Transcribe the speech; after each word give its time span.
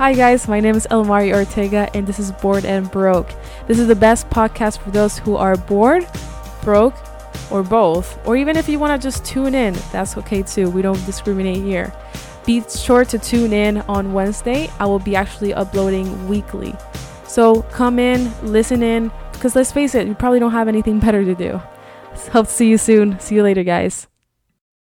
Hi, 0.00 0.14
guys, 0.14 0.48
my 0.48 0.60
name 0.60 0.76
is 0.76 0.86
Elmari 0.90 1.30
Ortega, 1.34 1.86
and 1.92 2.06
this 2.06 2.18
is 2.18 2.32
Bored 2.32 2.64
and 2.64 2.90
Broke. 2.90 3.28
This 3.66 3.78
is 3.78 3.86
the 3.86 3.94
best 3.94 4.30
podcast 4.30 4.78
for 4.78 4.90
those 4.90 5.18
who 5.18 5.36
are 5.36 5.58
bored, 5.58 6.08
broke, 6.64 6.94
or 7.50 7.62
both. 7.62 8.18
Or 8.26 8.34
even 8.34 8.56
if 8.56 8.66
you 8.66 8.78
want 8.78 8.98
to 8.98 9.06
just 9.06 9.26
tune 9.26 9.54
in, 9.54 9.74
that's 9.92 10.16
okay 10.16 10.42
too. 10.42 10.70
We 10.70 10.80
don't 10.80 11.04
discriminate 11.04 11.62
here. 11.62 11.92
Be 12.46 12.62
sure 12.66 13.04
to 13.04 13.18
tune 13.18 13.52
in 13.52 13.82
on 13.90 14.14
Wednesday. 14.14 14.70
I 14.78 14.86
will 14.86 15.00
be 15.00 15.14
actually 15.14 15.52
uploading 15.52 16.26
weekly. 16.26 16.74
So 17.26 17.60
come 17.64 17.98
in, 17.98 18.32
listen 18.42 18.82
in, 18.82 19.12
because 19.34 19.54
let's 19.54 19.70
face 19.70 19.94
it, 19.94 20.08
you 20.08 20.14
probably 20.14 20.40
don't 20.40 20.52
have 20.52 20.66
anything 20.66 20.98
better 21.06 21.26
to 21.26 21.34
do. 21.34 21.60
Hope 22.32 22.46
to 22.46 22.52
see 22.52 22.70
you 22.70 22.78
soon. 22.78 23.20
See 23.20 23.34
you 23.34 23.42
later, 23.42 23.64
guys. 23.64 24.09